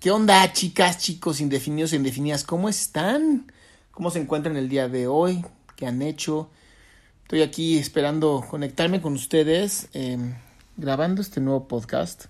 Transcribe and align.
¿Qué 0.00 0.10
onda, 0.10 0.50
chicas, 0.54 0.96
chicos, 0.96 1.42
indefinidos 1.42 1.92
e 1.92 1.96
indefinidas? 1.96 2.42
¿Cómo 2.42 2.70
están? 2.70 3.52
¿Cómo 3.90 4.10
se 4.10 4.18
encuentran 4.18 4.56
el 4.56 4.70
día 4.70 4.88
de 4.88 5.06
hoy? 5.06 5.44
¿Qué 5.76 5.86
han 5.86 6.00
hecho? 6.00 6.48
Estoy 7.24 7.42
aquí 7.42 7.76
esperando 7.76 8.42
conectarme 8.48 9.02
con 9.02 9.12
ustedes, 9.12 9.90
eh, 9.92 10.16
grabando 10.78 11.20
este 11.20 11.42
nuevo 11.42 11.68
podcast. 11.68 12.28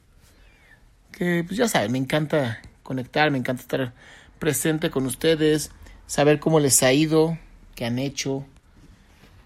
Que, 1.12 1.44
pues 1.46 1.58
ya 1.58 1.68
saben, 1.68 1.92
me 1.92 1.98
encanta 1.98 2.60
conectar, 2.82 3.30
me 3.30 3.38
encanta 3.38 3.62
estar 3.62 3.94
presente 4.40 4.90
con 4.90 5.06
ustedes, 5.06 5.70
saber 6.08 6.40
cómo 6.40 6.58
les 6.58 6.82
ha 6.82 6.92
ido, 6.92 7.38
qué 7.76 7.84
han 7.84 8.00
hecho, 8.00 8.44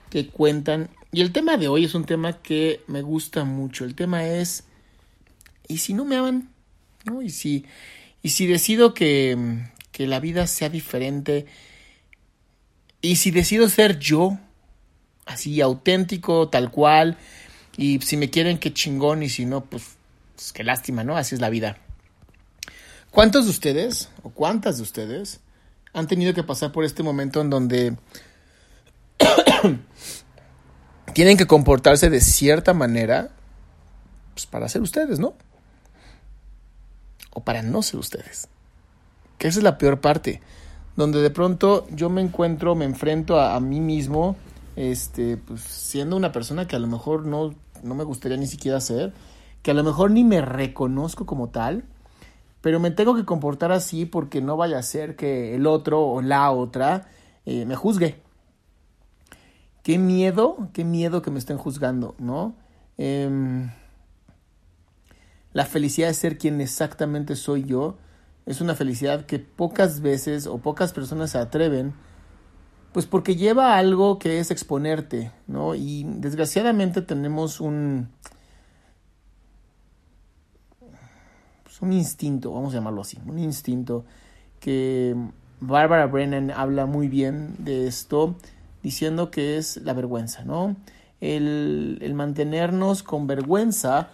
qué 0.08 0.28
cuentan. 0.28 0.88
Y 1.12 1.20
el 1.20 1.30
tema 1.30 1.58
de 1.58 1.68
hoy 1.68 1.84
es 1.84 1.94
un 1.94 2.06
tema 2.06 2.40
que 2.40 2.82
me 2.86 3.02
gusta 3.02 3.44
mucho. 3.44 3.84
El 3.84 3.94
tema 3.94 4.24
es, 4.24 4.64
¿y 5.68 5.76
si 5.76 5.92
no 5.92 6.06
me 6.06 6.16
aman? 6.16 6.48
¿No? 7.04 7.20
¿Y 7.20 7.28
si, 7.28 7.66
y 8.24 8.30
si 8.30 8.46
decido 8.46 8.94
que, 8.94 9.36
que 9.92 10.06
la 10.06 10.18
vida 10.18 10.46
sea 10.46 10.70
diferente? 10.70 11.44
¿Y 13.02 13.16
si 13.16 13.30
decido 13.30 13.68
ser 13.68 13.98
yo? 13.98 14.38
Así, 15.26 15.60
auténtico, 15.60 16.48
tal 16.48 16.70
cual. 16.70 17.18
Y 17.76 18.00
si 18.00 18.16
me 18.16 18.30
quieren, 18.30 18.58
qué 18.58 18.72
chingón. 18.72 19.22
Y 19.22 19.28
si 19.28 19.44
no, 19.44 19.66
pues, 19.66 19.98
pues 20.36 20.54
qué 20.54 20.64
lástima, 20.64 21.04
¿no? 21.04 21.18
Así 21.18 21.34
es 21.34 21.42
la 21.42 21.50
vida. 21.50 21.76
¿Cuántos 23.10 23.44
de 23.44 23.50
ustedes, 23.50 24.08
o 24.22 24.30
cuántas 24.30 24.78
de 24.78 24.84
ustedes, 24.84 25.40
han 25.92 26.06
tenido 26.06 26.32
que 26.32 26.42
pasar 26.42 26.72
por 26.72 26.86
este 26.86 27.02
momento 27.02 27.42
en 27.42 27.50
donde 27.50 27.94
tienen 31.12 31.36
que 31.36 31.46
comportarse 31.46 32.08
de 32.08 32.22
cierta 32.22 32.72
manera 32.72 33.32
pues, 34.32 34.46
para 34.46 34.66
ser 34.70 34.80
ustedes, 34.80 35.18
¿no? 35.18 35.34
O 37.34 37.40
para 37.40 37.62
no 37.62 37.82
ser 37.82 38.00
ustedes. 38.00 38.48
Que 39.38 39.48
esa 39.48 39.60
es 39.60 39.64
la 39.64 39.78
peor 39.78 40.00
parte. 40.00 40.40
Donde 40.96 41.20
de 41.20 41.30
pronto 41.30 41.86
yo 41.90 42.08
me 42.08 42.22
encuentro, 42.22 42.74
me 42.74 42.84
enfrento 42.84 43.40
a, 43.40 43.58
mí 43.60 43.80
mismo, 43.80 44.36
este, 44.76 45.36
pues 45.36 45.60
siendo 45.60 46.16
una 46.16 46.32
persona 46.32 46.66
que 46.66 46.76
a 46.76 46.78
lo 46.78 46.86
mejor 46.86 47.26
no, 47.26 47.54
no 47.82 47.94
me 47.94 48.04
gustaría 48.04 48.36
ni 48.36 48.46
siquiera 48.46 48.80
ser, 48.80 49.12
que 49.62 49.72
a 49.72 49.74
lo 49.74 49.82
mejor 49.82 50.12
ni 50.12 50.22
me 50.22 50.40
reconozco 50.40 51.26
como 51.26 51.48
tal, 51.48 51.84
pero 52.60 52.78
me 52.78 52.92
tengo 52.92 53.16
que 53.16 53.24
comportar 53.24 53.72
así 53.72 54.06
porque 54.06 54.40
no 54.40 54.56
vaya 54.56 54.78
a 54.78 54.82
ser 54.82 55.16
que 55.16 55.54
el 55.54 55.66
otro 55.66 56.00
o 56.00 56.22
la 56.22 56.50
otra 56.52 57.08
eh, 57.44 57.66
me 57.66 57.74
juzgue. 57.74 58.22
Qué 59.82 59.98
miedo, 59.98 60.68
qué 60.72 60.84
miedo 60.84 61.22
que 61.22 61.30
me 61.30 61.38
estén 61.38 61.58
juzgando, 61.58 62.14
¿no? 62.18 62.54
Eh, 62.96 63.68
la 65.54 65.64
felicidad 65.64 66.08
de 66.08 66.14
ser 66.14 66.36
quien 66.36 66.60
exactamente 66.60 67.36
soy 67.36 67.64
yo 67.64 67.96
es 68.44 68.60
una 68.60 68.74
felicidad 68.74 69.24
que 69.24 69.38
pocas 69.38 70.00
veces 70.00 70.46
o 70.46 70.58
pocas 70.58 70.92
personas 70.92 71.30
se 71.30 71.38
atreven, 71.38 71.94
pues 72.92 73.06
porque 73.06 73.36
lleva 73.36 73.78
algo 73.78 74.18
que 74.18 74.40
es 74.40 74.50
exponerte, 74.50 75.30
¿no? 75.46 75.74
Y 75.74 76.04
desgraciadamente 76.04 77.02
tenemos 77.02 77.60
un, 77.60 78.08
pues 81.62 81.80
un 81.80 81.92
instinto, 81.92 82.52
vamos 82.52 82.74
a 82.74 82.78
llamarlo 82.78 83.00
así, 83.00 83.18
un 83.24 83.38
instinto 83.38 84.04
que 84.58 85.16
Barbara 85.60 86.06
Brennan 86.06 86.50
habla 86.50 86.84
muy 86.84 87.06
bien 87.08 87.54
de 87.60 87.86
esto, 87.86 88.34
diciendo 88.82 89.30
que 89.30 89.56
es 89.56 89.76
la 89.78 89.92
vergüenza, 89.92 90.44
¿no? 90.44 90.76
El, 91.20 91.98
el 92.02 92.12
mantenernos 92.12 93.04
con 93.04 93.28
vergüenza 93.28 94.10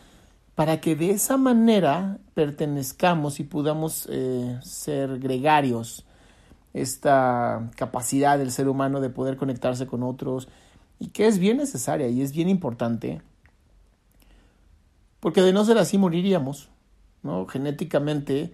para 0.60 0.78
que 0.78 0.94
de 0.94 1.12
esa 1.12 1.38
manera 1.38 2.19
pertenezcamos 2.34 3.41
y 3.41 3.44
podamos 3.44 4.06
eh, 4.10 4.59
ser 4.60 5.19
gregarios, 5.19 6.04
esta 6.75 7.71
capacidad 7.76 8.37
del 8.37 8.53
ser 8.53 8.69
humano 8.69 9.00
de 9.00 9.09
poder 9.09 9.38
conectarse 9.38 9.87
con 9.87 10.03
otros 10.03 10.48
y 10.98 11.06
que 11.12 11.28
es 11.28 11.38
bien 11.38 11.56
necesaria 11.56 12.09
y 12.09 12.21
es 12.21 12.32
bien 12.32 12.50
importante, 12.50 13.22
porque 15.19 15.41
de 15.41 15.54
no 15.54 15.65
ser 15.65 15.78
así 15.78 15.97
moriríamos, 15.97 16.69
¿no? 17.22 17.47
Genéticamente 17.47 18.53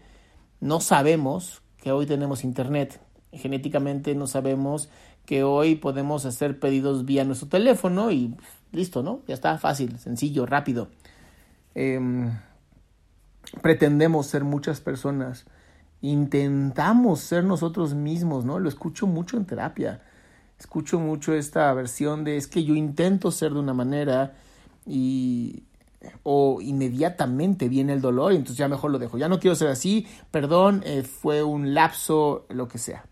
no 0.60 0.78
sabemos 0.78 1.60
que 1.78 1.90
hoy 1.90 2.06
tenemos 2.06 2.44
internet, 2.44 3.00
genéticamente 3.32 4.14
no 4.14 4.28
sabemos 4.28 4.90
que 5.24 5.42
hoy 5.42 5.74
podemos 5.74 6.24
hacer 6.24 6.60
pedidos 6.60 7.04
vía 7.04 7.24
nuestro 7.24 7.48
teléfono 7.48 8.12
y 8.12 8.32
listo, 8.70 9.02
¿no? 9.02 9.22
Ya 9.26 9.34
está 9.34 9.58
fácil, 9.58 9.98
sencillo, 9.98 10.46
rápido. 10.46 10.86
Eh, 11.76 12.00
pretendemos 13.60 14.26
ser 14.26 14.44
muchas 14.44 14.80
personas, 14.80 15.44
intentamos 16.00 17.20
ser 17.20 17.44
nosotros 17.44 17.94
mismos, 17.94 18.46
¿no? 18.46 18.58
Lo 18.58 18.68
escucho 18.68 19.06
mucho 19.06 19.36
en 19.36 19.44
terapia. 19.44 20.02
Escucho 20.58 20.98
mucho 20.98 21.34
esta 21.34 21.72
versión 21.74 22.24
de 22.24 22.38
es 22.38 22.46
que 22.46 22.64
yo 22.64 22.74
intento 22.74 23.30
ser 23.30 23.52
de 23.52 23.58
una 23.58 23.74
manera 23.74 24.32
y 24.86 25.64
o 26.22 26.60
inmediatamente 26.62 27.68
viene 27.68 27.92
el 27.92 28.00
dolor 28.00 28.32
y 28.32 28.36
entonces 28.36 28.56
ya 28.56 28.68
mejor 28.68 28.90
lo 28.90 28.98
dejo. 28.98 29.18
Ya 29.18 29.28
no 29.28 29.38
quiero 29.38 29.54
ser 29.54 29.68
así, 29.68 30.06
perdón, 30.30 30.82
eh, 30.86 31.02
fue 31.02 31.42
un 31.42 31.74
lapso, 31.74 32.46
lo 32.48 32.68
que 32.68 32.78
sea. 32.78 33.04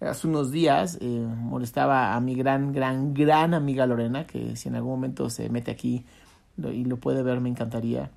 Hace 0.00 0.26
unos 0.26 0.50
días 0.50 0.98
eh, 1.00 1.26
molestaba 1.26 2.14
a 2.14 2.20
mi 2.20 2.34
gran, 2.34 2.72
gran, 2.72 3.14
gran 3.14 3.54
amiga 3.54 3.86
Lorena, 3.86 4.26
que 4.26 4.56
si 4.56 4.68
en 4.68 4.74
algún 4.74 4.92
momento 4.92 5.30
se 5.30 5.48
mete 5.48 5.70
aquí 5.70 6.04
y 6.56 6.84
lo 6.84 6.98
puede 6.98 7.22
ver, 7.22 7.40
me 7.40 7.48
encantaría. 7.48 8.10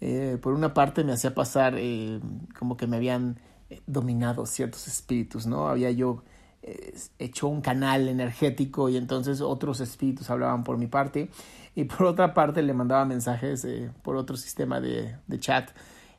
Eh, 0.00 0.38
por 0.40 0.54
una 0.54 0.74
parte 0.74 1.04
me 1.04 1.12
hacía 1.12 1.34
pasar 1.34 1.74
eh, 1.78 2.20
como 2.58 2.76
que 2.76 2.86
me 2.86 2.96
habían 2.96 3.38
dominado 3.86 4.46
ciertos 4.46 4.88
espíritus, 4.88 5.46
¿no? 5.46 5.68
Había 5.68 5.90
yo 5.90 6.22
eh, 6.62 6.94
hecho 7.18 7.48
un 7.48 7.60
canal 7.60 8.08
energético 8.08 8.88
y 8.88 8.96
entonces 8.96 9.40
otros 9.40 9.80
espíritus 9.80 10.28
hablaban 10.30 10.64
por 10.64 10.76
mi 10.76 10.88
parte 10.88 11.30
y 11.74 11.84
por 11.84 12.06
otra 12.06 12.34
parte 12.34 12.62
le 12.62 12.74
mandaba 12.74 13.04
mensajes 13.04 13.66
por 14.02 14.16
otro 14.16 14.36
sistema 14.36 14.80
de, 14.80 15.16
de 15.26 15.40
chat 15.40 15.70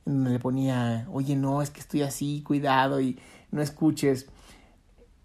donde 0.05 0.31
le 0.31 0.39
ponía, 0.39 1.07
oye, 1.11 1.35
no, 1.35 1.61
es 1.61 1.69
que 1.69 1.79
estoy 1.79 2.01
así, 2.01 2.41
cuidado 2.41 2.99
y 2.99 3.19
no 3.51 3.61
escuches. 3.61 4.27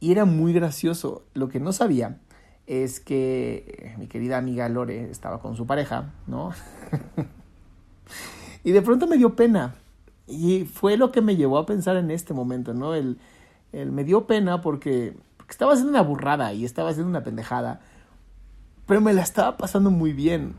Y 0.00 0.12
era 0.12 0.24
muy 0.24 0.52
gracioso. 0.52 1.24
Lo 1.34 1.48
que 1.48 1.58
no 1.58 1.72
sabía 1.72 2.18
es 2.68 3.00
que 3.00 3.94
mi 3.96 4.08
querida 4.08 4.36
amiga 4.36 4.68
Lore 4.68 5.10
estaba 5.10 5.40
con 5.40 5.56
su 5.56 5.66
pareja, 5.66 6.12
¿no? 6.26 6.52
y 8.62 8.72
de 8.72 8.82
pronto 8.82 9.06
me 9.06 9.16
dio 9.16 9.34
pena. 9.34 9.74
Y 10.26 10.66
fue 10.66 10.98
lo 10.98 11.10
que 11.10 11.22
me 11.22 11.36
llevó 11.36 11.56
a 11.56 11.64
pensar 11.64 11.96
en 11.96 12.10
este 12.10 12.34
momento, 12.34 12.74
¿no? 12.74 12.94
El, 12.94 13.18
me 13.72 14.04
dio 14.04 14.26
pena 14.26 14.60
porque, 14.60 15.16
porque 15.38 15.52
estaba 15.52 15.72
haciendo 15.72 15.92
una 15.92 16.02
burrada 16.02 16.52
y 16.52 16.66
estaba 16.66 16.90
haciendo 16.90 17.08
una 17.08 17.24
pendejada, 17.24 17.80
pero 18.86 19.00
me 19.00 19.14
la 19.14 19.22
estaba 19.22 19.56
pasando 19.56 19.90
muy 19.90 20.12
bien. 20.12 20.52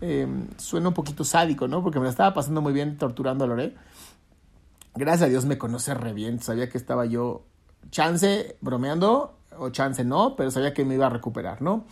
Em, 0.00 0.46
suena 0.58 0.88
un 0.88 0.94
poquito 0.94 1.24
sádico, 1.24 1.66
¿no? 1.66 1.82
Porque 1.82 1.98
me 1.98 2.04
la 2.04 2.10
estaba 2.10 2.34
pasando 2.34 2.62
muy 2.62 2.72
bien 2.72 2.98
torturando 2.98 3.44
a 3.44 3.48
Lore. 3.48 3.74
Gracias 4.94 5.26
a 5.26 5.28
Dios 5.28 5.44
me 5.44 5.58
conoce 5.58 5.92
re 5.94 6.12
bien, 6.12 6.40
sabía 6.40 6.68
que 6.68 6.78
estaba 6.78 7.04
yo 7.04 7.42
chance 7.90 8.56
bromeando 8.60 9.37
o 9.58 9.70
chance 9.70 10.04
no, 10.04 10.36
pero 10.36 10.50
sabía 10.50 10.74
que 10.74 10.84
me 10.84 10.94
iba 10.94 11.06
a 11.06 11.10
recuperar, 11.10 11.62
¿no? 11.62 11.84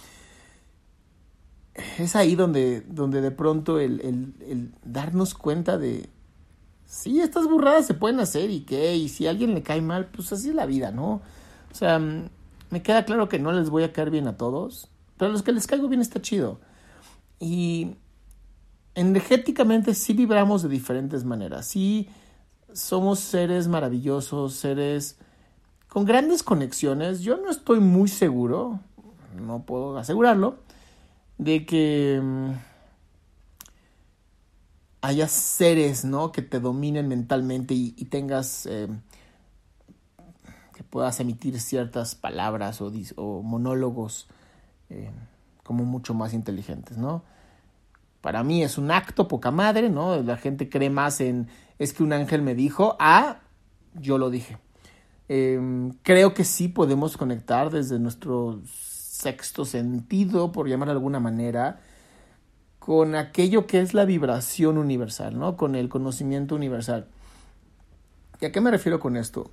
Es 1.99 2.17
ahí 2.17 2.37
donde, 2.37 2.81
donde 2.83 3.21
de 3.21 3.31
pronto 3.31 3.79
el, 3.79 4.01
el 4.01 4.73
darnos 4.83 5.35
cuenta 5.35 5.77
de, 5.77 6.09
sí, 6.87 7.21
estas 7.21 7.47
burradas 7.47 7.87
se 7.87 7.95
pueden 7.95 8.21
hacer 8.21 8.51
y 8.51 8.61
qué, 8.61 8.97
y 8.97 9.09
si 9.09 9.27
a 9.27 9.31
alguien 9.31 9.55
le 9.55 9.63
cae 9.63 9.83
mal, 9.83 10.07
pues 10.07 10.33
así 10.33 10.49
es 10.51 10.55
la 10.55 10.67
vida, 10.67 10.91
¿no? 10.93 11.21
O 11.71 11.75
sea, 11.75 11.99
me 11.99 12.83
queda 12.83 13.05
claro 13.05 13.29
que 13.29 13.39
no 13.39 13.53
les 13.53 13.69
voy 13.71 13.83
a 13.83 13.93
caer 13.93 14.11
bien 14.11 14.29
a 14.29 14.37
todos, 14.37 14.89
pero 15.17 15.29
a 15.29 15.33
los 15.33 15.43
que 15.43 15.53
les 15.53 15.67
caigo 15.67 15.89
bien 15.89 16.01
está 16.01 16.23
chido. 16.23 16.61
Y 17.39 17.97
energéticamente 18.95 19.95
sí 19.95 20.15
vibramos 20.15 20.63
de 20.63 20.69
diferentes 20.69 21.25
maneras, 21.25 21.67
sí 21.67 22.09
somos 22.73 23.21
seres 23.21 23.69
maravillosos, 23.69 24.55
seres 24.55 25.19
con 25.89 26.05
grandes 26.05 26.43
conexiones. 26.43 27.21
Yo 27.21 27.37
no 27.37 27.51
estoy 27.51 27.81
muy 27.81 28.09
seguro, 28.09 28.81
no 29.41 29.65
puedo 29.65 29.97
asegurarlo, 29.99 30.59
de 31.39 31.67
que 31.67 32.21
mm, 32.23 32.51
haya 35.03 35.29
seres, 35.29 36.05
¿no? 36.05 36.33
Que 36.33 36.43
te 36.43 36.61
dominen 36.61 37.09
mentalmente 37.09 37.75
y, 37.75 37.93
tengas, 38.07 38.67
eh, 38.67 38.89
que 40.75 40.83
puedas 40.83 41.21
emitir 41.21 41.61
ciertas 41.61 42.15
palabras 42.15 42.81
o, 42.81 43.43
monólogos 43.43 44.29
eh, 44.91 45.11
como 45.63 45.85
mucho 45.85 46.15
más 46.15 46.35
inteligentes, 46.35 46.97
¿no? 46.97 47.23
Para 48.21 48.43
mí 48.43 48.65
es 48.65 48.79
un 48.79 48.91
acto 48.91 49.29
poca 49.29 49.53
madre, 49.53 49.89
¿no? 49.89 50.21
La 50.23 50.37
gente 50.37 50.69
cree 50.69 50.91
más 50.91 51.21
en, 51.21 51.49
es 51.79 51.93
que 51.93 52.03
un 52.03 52.13
ángel 52.13 52.43
me 52.43 52.55
dijo, 52.57 52.97
ah, 52.99 53.39
yo 53.95 54.19
lo 54.19 54.31
dije. 54.31 54.59
Em, 55.29 55.93
creo 56.03 56.35
que 56.35 56.45
sí 56.45 56.69
podemos 56.69 57.17
conectar 57.17 57.71
desde 57.71 57.99
nuestro 57.99 58.61
sexto 58.67 59.65
sentido, 59.65 60.53
por 60.53 60.69
llamar 60.69 60.89
de 60.89 60.93
alguna 60.93 61.21
manera, 61.21 61.81
con 62.79 63.17
aquello 63.17 63.67
que 63.67 63.81
es 63.81 63.95
la 63.95 64.05
vibración 64.05 64.79
universal, 64.79 65.39
¿no? 65.39 65.57
Con 65.57 65.75
el 65.75 65.89
conocimiento 65.89 66.55
universal. 66.55 67.09
¿Y 68.41 68.47
a 68.47 68.53
qué 68.53 68.61
me 68.61 68.71
refiero 68.71 69.01
con 69.01 69.17
esto? 69.17 69.51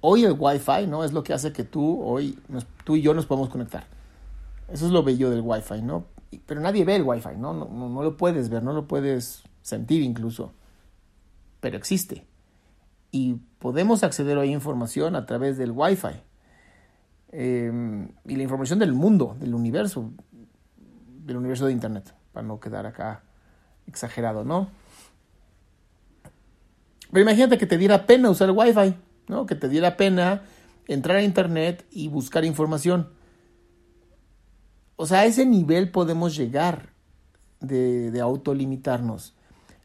Hoy 0.00 0.24
el 0.24 0.36
Wi-Fi, 0.38 0.86
¿no? 0.86 1.02
Es 1.02 1.12
lo 1.12 1.24
que 1.24 1.32
hace 1.32 1.52
que 1.52 1.64
tú, 1.64 2.00
hoy, 2.02 2.38
tú 2.84 2.96
y 2.96 3.02
yo 3.02 3.14
nos 3.14 3.26
podamos 3.26 3.48
conectar. 3.48 3.86
Eso 4.68 4.86
es 4.86 4.92
lo 4.92 5.02
bello 5.02 5.30
del 5.30 5.40
Wi-Fi, 5.42 5.82
¿no? 5.82 6.06
Pero 6.46 6.60
nadie 6.60 6.84
ve 6.84 6.96
el 6.96 7.02
Wi-Fi, 7.02 7.36
¿no? 7.36 7.52
No, 7.52 7.68
no, 7.68 7.88
no 7.88 8.02
lo 8.02 8.16
puedes 8.16 8.48
ver, 8.48 8.62
no 8.62 8.72
lo 8.72 8.86
puedes 8.86 9.42
sentir 9.62 10.02
incluso. 10.02 10.52
Pero 11.60 11.76
existe. 11.76 12.26
Y 13.10 13.36
podemos 13.62 14.02
acceder 14.02 14.36
a 14.38 14.44
información 14.44 15.14
a 15.14 15.24
través 15.24 15.56
del 15.56 15.70
Wi-Fi. 15.70 16.20
Em, 17.30 18.08
y 18.26 18.34
la 18.34 18.42
información 18.42 18.80
del 18.80 18.92
mundo, 18.92 19.36
del 19.38 19.54
universo, 19.54 20.10
del 21.24 21.36
universo 21.36 21.66
de 21.66 21.72
Internet 21.72 22.12
para 22.32 22.44
no 22.44 22.58
quedar 22.58 22.86
acá 22.86 23.22
exagerado, 23.86 24.44
¿no? 24.44 24.68
Pero 27.12 27.22
imagínate 27.22 27.56
que 27.56 27.66
te 27.66 27.78
diera 27.78 28.04
pena 28.04 28.30
usar 28.30 28.48
el 28.48 28.56
Wi-Fi, 28.56 28.96
¿no? 29.28 29.46
Que 29.46 29.54
te 29.54 29.68
diera 29.68 29.96
pena 29.96 30.42
entrar 30.88 31.18
a 31.18 31.22
Internet 31.22 31.86
y 31.92 32.08
buscar 32.08 32.44
información. 32.44 33.10
O 34.96 35.06
sea, 35.06 35.20
a 35.20 35.24
ese 35.26 35.46
nivel 35.46 35.92
podemos 35.92 36.34
llegar 36.34 36.88
de, 37.60 38.10
de 38.10 38.20
autolimitarnos. 38.20 39.34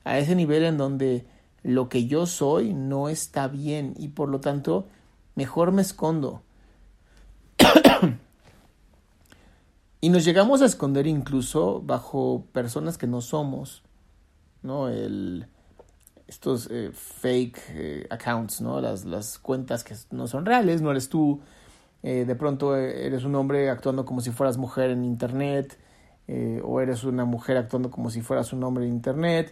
A 0.04 0.18
ese 0.18 0.34
nivel 0.34 0.64
en 0.64 0.78
donde 0.78 1.28
lo 1.68 1.90
que 1.90 2.08
yo 2.08 2.26
soy 2.26 2.74
no 2.74 3.10
está 3.10 3.50
bien 3.50 3.94
y 3.98 4.08
por 4.08 4.30
lo 4.30 4.40
tanto 4.40 4.88
mejor 5.36 5.74
me 5.74 5.82
escondo. 5.82 6.42
Y 10.00 10.10
nos 10.10 10.24
llegamos 10.24 10.62
a 10.62 10.66
esconder 10.66 11.08
incluso 11.08 11.82
bajo 11.82 12.46
personas 12.54 13.00
que 13.00 13.08
no 13.08 13.20
somos, 13.20 13.82
¿no? 14.62 14.90
El, 14.90 15.48
estos 16.28 16.70
eh, 16.70 16.92
fake 16.94 17.60
eh, 17.70 18.08
accounts, 18.12 18.62
¿no? 18.62 18.80
Las, 18.80 19.06
las 19.06 19.40
cuentas 19.40 19.84
que 19.84 19.96
no 20.12 20.28
son 20.28 20.46
reales, 20.46 20.84
no 20.84 20.92
eres 20.92 21.10
tú. 21.10 21.42
Eh, 22.04 22.26
de 22.26 22.36
pronto 22.36 22.76
eres 22.76 23.24
un 23.24 23.34
hombre 23.34 23.72
actuando 23.72 24.06
como 24.06 24.22
si 24.22 24.30
fueras 24.30 24.58
mujer 24.58 24.92
en 24.92 25.04
internet, 25.04 25.80
o 26.64 26.80
eres 26.80 27.04
una 27.04 27.26
mujer 27.26 27.58
actuando 27.58 27.90
como 27.90 28.12
si 28.12 28.22
fueras 28.22 28.54
un 28.54 28.64
hombre 28.64 28.86
en 28.86 28.92
internet, 28.92 29.52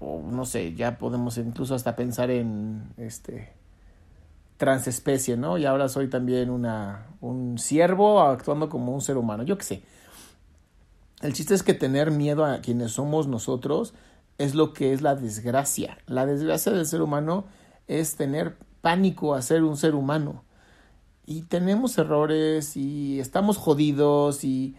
o 0.00 0.20
no 0.22 0.44
sé, 0.46 0.74
ya 0.74 0.98
podemos 0.98 1.38
incluso 1.38 1.74
hasta 1.74 1.94
pensar 1.94 2.30
en 2.30 2.92
este 2.96 3.52
transespecie, 4.56 5.36
¿no? 5.36 5.56
Y 5.56 5.66
ahora 5.66 5.88
soy 5.88 6.08
también 6.08 6.50
una, 6.50 7.06
un 7.20 7.58
siervo 7.58 8.20
actuando 8.20 8.68
como 8.68 8.92
un 8.92 9.00
ser 9.00 9.16
humano, 9.16 9.42
yo 9.42 9.56
qué 9.56 9.64
sé. 9.64 9.82
El 11.22 11.34
chiste 11.34 11.54
es 11.54 11.62
que 11.62 11.74
tener 11.74 12.10
miedo 12.10 12.44
a 12.44 12.60
quienes 12.60 12.92
somos 12.92 13.26
nosotros 13.26 13.94
es 14.38 14.54
lo 14.54 14.72
que 14.72 14.92
es 14.92 15.02
la 15.02 15.14
desgracia. 15.14 15.98
La 16.06 16.24
desgracia 16.24 16.72
del 16.72 16.86
ser 16.86 17.02
humano 17.02 17.44
es 17.88 18.16
tener 18.16 18.56
pánico 18.80 19.34
a 19.34 19.42
ser 19.42 19.64
un 19.64 19.76
ser 19.76 19.94
humano. 19.94 20.44
Y 21.26 21.42
tenemos 21.42 21.96
errores 21.98 22.76
y 22.76 23.20
estamos 23.20 23.58
jodidos 23.58 24.44
y, 24.44 24.76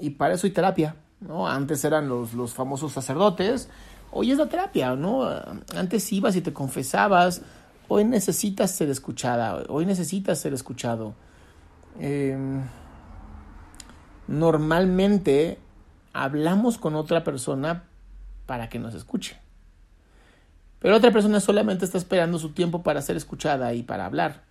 y 0.00 0.10
para 0.10 0.34
eso 0.34 0.46
hay 0.46 0.52
terapia, 0.52 0.96
¿no? 1.20 1.48
Antes 1.48 1.84
eran 1.84 2.08
los, 2.08 2.34
los 2.34 2.54
famosos 2.54 2.92
sacerdotes, 2.92 3.68
hoy 4.14 4.30
es 4.30 4.38
la 4.38 4.46
terapia, 4.46 4.94
¿no? 4.94 5.28
Antes 5.76 6.12
ibas 6.12 6.36
y 6.36 6.40
te 6.40 6.52
confesabas, 6.52 7.42
hoy 7.88 8.04
necesitas 8.04 8.70
ser 8.70 8.88
escuchada, 8.88 9.64
hoy 9.68 9.84
necesitas 9.84 10.38
ser 10.38 10.54
escuchado. 10.54 11.14
Em, 11.98 12.62
normalmente 14.28 15.58
hablamos 16.12 16.78
con 16.78 16.94
otra 16.94 17.24
persona 17.24 17.84
para 18.46 18.68
que 18.68 18.78
nos 18.78 18.94
escuche. 18.94 19.36
Pero 20.78 20.96
otra 20.96 21.10
persona 21.10 21.40
solamente 21.40 21.84
está 21.84 21.98
esperando 21.98 22.38
su 22.38 22.52
tiempo 22.52 22.82
para 22.82 23.02
ser 23.02 23.16
escuchada 23.16 23.74
y 23.74 23.82
para 23.82 24.06
hablar. 24.06 24.42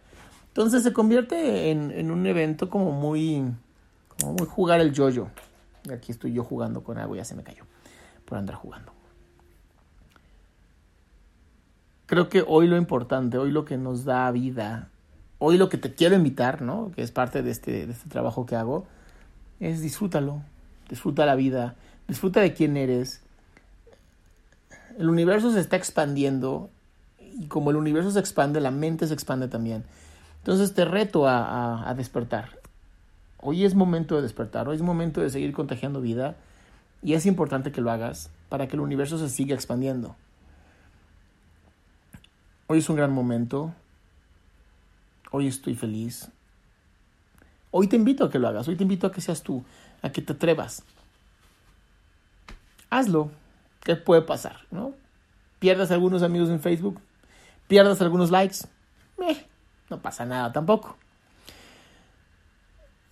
Entonces 0.47 0.83
se 0.83 0.91
convierte 0.91 1.71
en, 1.71 2.11
un 2.11 2.25
evento 2.27 2.69
como 2.69 2.91
muy, 2.91 3.43
como 4.19 4.33
muy 4.33 4.47
jugar 4.47 4.81
el 4.81 4.93
yoyo. 4.93 5.27
Aquí 5.91 6.11
estoy 6.11 6.33
yo 6.33 6.43
jugando 6.43 6.83
con 6.83 6.97
algo, 6.97 7.15
ya 7.15 7.23
se 7.23 7.35
me 7.35 7.43
cayó 7.43 7.63
por 8.25 8.37
andar 8.37 8.55
jugando. 8.55 9.02
Creo 12.13 12.29
que 12.29 12.43
hoy 12.47 12.67
lo 12.67 12.77
importante, 12.77 13.39
hoy 13.39 13.49
lo 13.49 13.65
que 13.65 13.75
nos 13.75 14.05
da 14.05 14.29
vida, 14.29 14.89
hoy 15.39 15.57
lo 15.57 15.67
que 15.67 15.79
te 15.79 15.95
quiero 15.95 16.15
invitar, 16.15 16.61
¿no? 16.61 16.91
Que 16.95 17.01
es 17.01 17.09
parte 17.09 17.41
de 17.41 17.49
este, 17.49 17.87
de 17.87 17.91
este 17.91 18.07
trabajo 18.07 18.45
que 18.45 18.55
hago, 18.55 18.85
es 19.59 19.81
disfrútalo, 19.81 20.43
disfruta 20.89 21.25
la 21.25 21.33
vida, 21.33 21.73
disfruta 22.07 22.41
de 22.41 22.53
quién 22.53 22.77
eres. 22.77 23.23
El 24.99 25.09
universo 25.09 25.51
se 25.51 25.59
está 25.59 25.75
expandiendo 25.75 26.69
y 27.19 27.47
como 27.47 27.71
el 27.71 27.77
universo 27.77 28.11
se 28.11 28.19
expande, 28.19 28.61
la 28.61 28.69
mente 28.69 29.07
se 29.07 29.15
expande 29.15 29.47
también. 29.47 29.83
Entonces 30.37 30.75
te 30.75 30.85
reto 30.85 31.27
a, 31.27 31.89
a 31.89 31.95
despertar. 31.95 32.59
Hoy 33.39 33.65
es 33.65 33.73
momento 33.73 34.17
de 34.17 34.21
despertar, 34.21 34.69
hoy 34.69 34.75
es 34.75 34.83
momento 34.83 35.19
de 35.19 35.31
seguir 35.31 35.51
contagiando 35.51 35.99
vida 35.99 36.35
y 37.01 37.15
es 37.15 37.25
importante 37.25 37.71
que 37.71 37.81
lo 37.81 37.89
hagas 37.89 38.29
para 38.49 38.67
que 38.67 38.75
el 38.75 38.81
universo 38.81 39.17
se 39.17 39.29
siga 39.29 39.55
expandiendo. 39.55 40.15
Hoy 42.67 42.79
es 42.79 42.89
un 42.89 42.95
gran 42.95 43.11
momento. 43.11 43.73
Hoy 45.31 45.47
estoy 45.47 45.75
feliz. 45.75 46.29
Hoy 47.71 47.87
te 47.87 47.95
invito 47.95 48.25
a 48.25 48.29
que 48.29 48.39
lo 48.39 48.47
hagas. 48.47 48.67
Hoy 48.67 48.75
te 48.75 48.83
invito 48.83 49.07
a 49.07 49.11
que 49.11 49.21
seas 49.21 49.43
tú, 49.43 49.63
a 50.01 50.11
que 50.11 50.21
te 50.21 50.33
atrevas. 50.33 50.83
Hazlo. 52.89 53.31
¿Qué 53.81 53.95
puede 53.95 54.21
pasar? 54.21 54.59
¿No? 54.71 54.93
Pierdas 55.59 55.91
algunos 55.91 56.23
amigos 56.23 56.49
en 56.49 56.59
Facebook. 56.59 57.01
Pierdas 57.67 58.01
algunos 58.01 58.31
likes. 58.31 58.57
Eh, 59.27 59.45
no 59.89 60.01
pasa 60.01 60.25
nada 60.25 60.51
tampoco. 60.51 60.97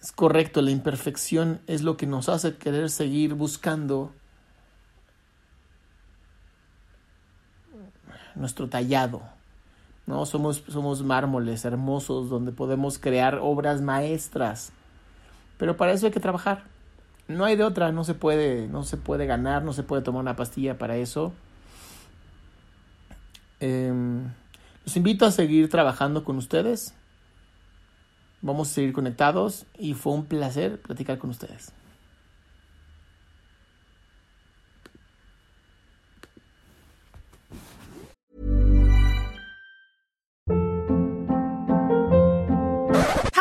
Es 0.02 0.12
correcto, 0.12 0.62
la 0.62 0.72
imperfección 0.72 1.62
es 1.68 1.84
lo 1.84 1.96
que 1.96 2.08
nos 2.08 2.28
hace 2.30 2.58
querer 2.58 2.90
seguir 2.90 3.36
buscando 3.36 4.12
nuestro 8.36 8.68
tallado, 8.68 9.22
¿no? 10.06 10.26
Somos, 10.26 10.64
somos 10.68 11.04
mármoles 11.04 11.66
hermosos 11.66 12.30
donde 12.30 12.52
podemos 12.52 13.00
crear 13.00 13.40
obras 13.42 13.82
maestras. 13.82 14.72
Pero 15.58 15.78
para 15.78 15.92
eso 15.92 16.06
hay 16.06 16.12
que 16.12 16.20
trabajar. 16.20 16.64
No 17.28 17.46
hay 17.46 17.56
de 17.56 17.64
otra, 17.64 17.92
no 17.92 18.04
se 18.04 18.14
puede, 18.14 18.68
no 18.68 18.84
se 18.84 18.98
puede 18.98 19.26
ganar, 19.26 19.64
no 19.64 19.74
se 19.74 19.84
puede 19.84 20.02
tomar 20.02 20.22
una 20.22 20.36
pastilla 20.36 20.78
para 20.78 20.98
eso. 20.98 21.34
Eh, 23.60 23.94
los 24.86 24.98
invito 24.98 25.26
a 25.26 25.32
seguir 25.32 25.70
trabajando 25.70 26.24
con 26.24 26.38
ustedes. 26.38 26.96
Vamos 28.42 28.72
a 28.72 28.74
seguir 28.74 28.94
conectados 28.94 29.66
y 29.78 29.94
fue 29.94 30.14
un 30.14 30.26
placer 30.26 30.82
platicar 30.82 31.20
con 31.20 31.30
ustedes. 31.30 31.72